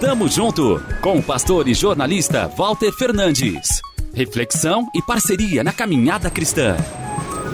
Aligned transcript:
Tamo 0.00 0.28
junto 0.28 0.82
com 1.00 1.18
o 1.18 1.22
pastor 1.22 1.68
e 1.68 1.74
jornalista 1.74 2.48
Walter 2.48 2.92
Fernandes. 2.92 3.80
Reflexão 4.14 4.88
e 4.94 5.00
parceria 5.00 5.64
na 5.64 5.72
caminhada 5.72 6.30
cristã. 6.30 6.76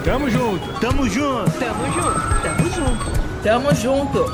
Tamo 0.03 0.29
junto, 0.29 0.79
tamo 0.79 1.07
junto, 1.07 1.51
tamo 1.51 1.85
junto, 1.93 2.41
tamo 2.43 2.69
junto, 2.69 3.43
tamo 3.43 3.75
junto. 3.75 4.25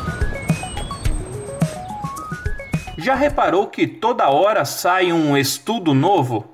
Já 2.98 3.14
reparou 3.14 3.68
que 3.68 3.86
toda 3.86 4.30
hora 4.30 4.66
sai 4.66 5.12
um 5.12 5.38
estudo 5.38 5.94
novo? 5.94 6.46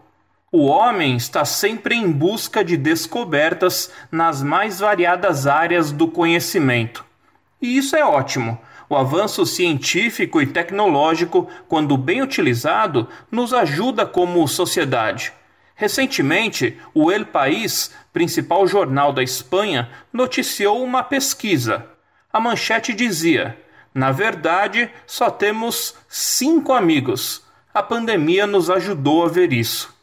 O 0.52 0.65
homem 0.65 1.15
está 1.15 1.45
sempre 1.45 1.95
em 1.95 2.11
busca 2.11 2.65
de 2.65 2.75
descobertas 2.75 3.89
nas 4.11 4.43
mais 4.43 4.79
variadas 4.79 5.47
áreas 5.47 5.91
do 5.91 6.07
conhecimento. 6.09 7.05
E 7.61 7.77
isso 7.77 7.95
é 7.95 8.04
ótimo. 8.04 8.59
O 8.91 8.95
avanço 8.97 9.45
científico 9.45 10.41
e 10.41 10.45
tecnológico, 10.45 11.47
quando 11.69 11.95
bem 11.95 12.21
utilizado, 12.21 13.07
nos 13.31 13.53
ajuda 13.53 14.05
como 14.05 14.45
sociedade. 14.49 15.31
Recentemente, 15.73 16.77
o 16.93 17.09
El 17.09 17.25
País, 17.27 17.95
principal 18.11 18.67
jornal 18.67 19.13
da 19.13 19.23
Espanha, 19.23 19.89
noticiou 20.11 20.83
uma 20.83 21.03
pesquisa. 21.03 21.85
A 22.33 22.38
manchete 22.41 22.93
dizia: 22.93 23.57
Na 23.93 24.11
verdade, 24.11 24.91
só 25.08 25.30
temos 25.30 25.95
cinco 26.09 26.73
amigos. 26.73 27.44
A 27.73 27.81
pandemia 27.81 28.45
nos 28.45 28.69
ajudou 28.69 29.23
a 29.23 29.30
ver 29.30 29.53
isso. 29.53 29.95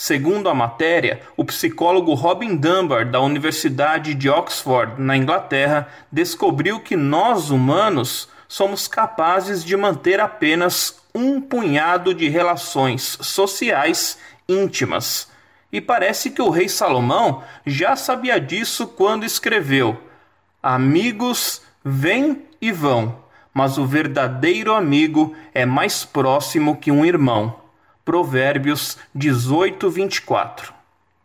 Segundo 0.00 0.48
a 0.48 0.54
matéria, 0.54 1.22
o 1.36 1.44
psicólogo 1.44 2.14
Robin 2.14 2.54
Dunbar, 2.54 3.10
da 3.10 3.20
Universidade 3.20 4.14
de 4.14 4.30
Oxford, 4.30 4.92
na 4.96 5.16
Inglaterra, 5.16 5.88
descobriu 6.12 6.78
que 6.78 6.94
nós 6.94 7.50
humanos 7.50 8.28
somos 8.46 8.86
capazes 8.86 9.64
de 9.64 9.76
manter 9.76 10.20
apenas 10.20 11.02
um 11.12 11.40
punhado 11.40 12.14
de 12.14 12.28
relações 12.28 13.18
sociais 13.20 14.16
íntimas. 14.48 15.32
E 15.72 15.80
parece 15.80 16.30
que 16.30 16.40
o 16.40 16.48
rei 16.48 16.68
Salomão 16.68 17.42
já 17.66 17.96
sabia 17.96 18.40
disso 18.40 18.86
quando 18.86 19.24
escreveu: 19.24 20.00
Amigos 20.62 21.60
vêm 21.84 22.44
e 22.60 22.70
vão, 22.70 23.18
mas 23.52 23.76
o 23.78 23.84
verdadeiro 23.84 24.74
amigo 24.74 25.34
é 25.52 25.66
mais 25.66 26.04
próximo 26.04 26.76
que 26.76 26.92
um 26.92 27.04
irmão. 27.04 27.57
Provérbios 28.08 28.96
18, 29.14 29.90
24. 29.90 30.72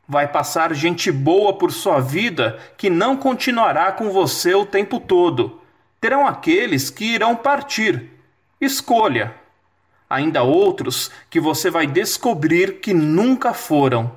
Vai 0.05 0.27
passar 0.27 0.73
gente 0.73 1.13
boa 1.13 1.53
por 1.57 1.71
sua 1.71 2.01
vida 2.01 2.59
que 2.75 2.89
não 2.89 3.15
continuará 3.15 3.89
com 3.93 4.09
você 4.09 4.53
o 4.53 4.65
tempo 4.65 4.99
todo. 4.99 5.61
Terão 6.01 6.27
aqueles 6.27 6.89
que 6.89 7.05
irão 7.05 7.37
partir. 7.37 8.11
Escolha. 8.59 9.33
Ainda 10.09 10.43
outros 10.43 11.09
que 11.29 11.39
você 11.39 11.69
vai 11.69 11.87
descobrir 11.87 12.81
que 12.81 12.93
nunca 12.93 13.53
foram. 13.53 14.11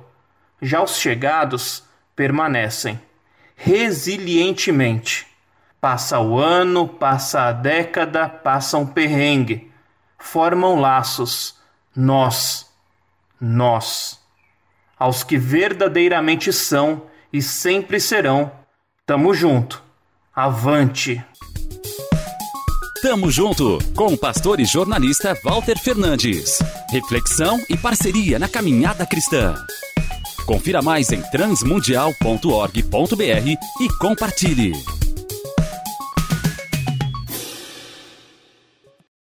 Já 0.61 0.83
os 0.83 0.97
chegados 0.97 1.85
permanecem 2.17 2.99
resilientemente. 3.55 5.25
Passa 5.79 6.19
o 6.19 6.37
ano, 6.37 6.85
passa 6.85 7.43
a 7.43 7.53
década, 7.53 8.27
passa 8.27 8.77
um 8.77 8.85
perrengue. 8.85 9.71
Formam 10.17 10.81
laços 10.81 11.55
nós, 11.97 12.67
nós, 13.41 14.19
aos 14.99 15.23
que 15.23 15.35
verdadeiramente 15.35 16.53
são 16.53 17.01
e 17.33 17.41
sempre 17.41 17.99
serão, 17.99 18.51
tamo 19.03 19.33
junto, 19.33 19.81
avante. 20.35 21.23
Tamo 23.01 23.31
junto 23.31 23.79
com 23.95 24.13
o 24.13 24.17
pastor 24.17 24.59
e 24.59 24.65
jornalista 24.65 25.35
Walter 25.43 25.79
Fernandes. 25.79 26.59
Reflexão 26.91 27.57
e 27.67 27.75
parceria 27.75 28.37
na 28.37 28.47
caminhada 28.47 29.05
cristã. 29.05 29.55
Confira 30.45 30.81
mais 30.81 31.11
em 31.11 31.21
transmundial.org.br 31.21 33.81
e 33.81 33.89
compartilhe. 33.99 34.96